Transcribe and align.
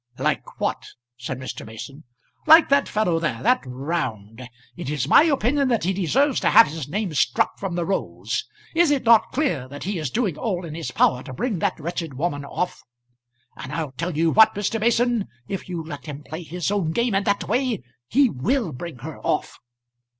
"Like 0.17 0.59
what?" 0.59 0.83
said 1.15 1.37
Mr. 1.37 1.63
Mason. 1.63 2.05
"Like 2.47 2.69
that 2.69 2.89
fellow 2.89 3.19
there; 3.19 3.43
that 3.43 3.61
Round. 3.67 4.41
It 4.75 4.89
is 4.89 5.07
my 5.07 5.21
opinion 5.25 5.67
that 5.67 5.83
he 5.83 5.93
deserves 5.93 6.39
to 6.39 6.49
have 6.49 6.65
his 6.65 6.89
name 6.89 7.13
struck 7.13 7.59
from 7.59 7.75
the 7.75 7.85
rolls. 7.85 8.43
Is 8.73 8.89
it 8.89 9.03
not 9.03 9.31
clear 9.31 9.67
that 9.67 9.83
he 9.83 9.99
is 9.99 10.09
doing 10.09 10.39
all 10.39 10.65
in 10.65 10.73
his 10.73 10.89
power 10.89 11.21
to 11.21 11.33
bring 11.33 11.59
that 11.59 11.79
wretched 11.79 12.15
woman 12.15 12.43
off? 12.43 12.81
And 13.55 13.71
I'll 13.71 13.91
tell 13.91 14.17
you 14.17 14.31
what, 14.31 14.55
Mr. 14.55 14.79
Mason, 14.79 15.27
if 15.47 15.69
you 15.69 15.83
let 15.83 16.07
him 16.07 16.23
play 16.23 16.41
his 16.41 16.71
own 16.71 16.93
game 16.93 17.13
in 17.13 17.23
that 17.25 17.47
way, 17.47 17.83
he 18.07 18.27
will 18.27 18.71
bring 18.71 18.97
her 19.05 19.19
off." 19.19 19.59